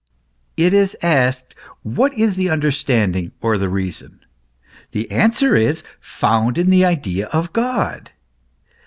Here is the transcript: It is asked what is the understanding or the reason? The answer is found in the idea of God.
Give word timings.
It 0.57 0.73
is 0.73 0.97
asked 1.03 1.53
what 1.83 2.11
is 2.15 2.35
the 2.35 2.49
understanding 2.49 3.33
or 3.39 3.59
the 3.59 3.69
reason? 3.69 4.21
The 4.93 5.07
answer 5.11 5.55
is 5.55 5.83
found 5.99 6.57
in 6.57 6.71
the 6.71 6.83
idea 6.83 7.27
of 7.27 7.53
God. 7.53 8.09